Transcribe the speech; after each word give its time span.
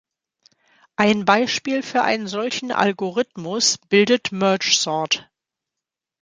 Ein 0.95 1.25
Beispiel 1.25 1.83
für 1.83 2.01
einen 2.01 2.25
solchen 2.25 2.71
Algorithmus 2.71 3.77
bildet 3.77 4.31
Mergesort. 4.31 5.29